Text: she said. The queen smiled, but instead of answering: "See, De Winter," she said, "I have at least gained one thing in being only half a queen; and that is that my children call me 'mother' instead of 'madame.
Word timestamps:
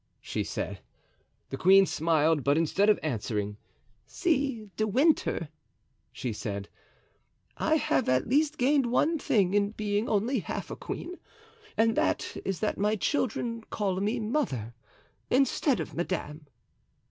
she 0.19 0.43
said. 0.43 0.79
The 1.51 1.57
queen 1.57 1.85
smiled, 1.85 2.43
but 2.43 2.57
instead 2.57 2.89
of 2.89 2.99
answering: 3.03 3.57
"See, 4.07 4.71
De 4.75 4.87
Winter," 4.87 5.49
she 6.11 6.33
said, 6.33 6.67
"I 7.57 7.75
have 7.75 8.09
at 8.09 8.27
least 8.27 8.57
gained 8.57 8.87
one 8.87 9.19
thing 9.19 9.53
in 9.53 9.69
being 9.73 10.09
only 10.09 10.39
half 10.39 10.71
a 10.71 10.75
queen; 10.75 11.19
and 11.77 11.95
that 11.95 12.35
is 12.43 12.61
that 12.61 12.79
my 12.79 12.95
children 12.95 13.61
call 13.69 13.99
me 14.01 14.19
'mother' 14.19 14.73
instead 15.29 15.79
of 15.79 15.93
'madame. 15.93 16.47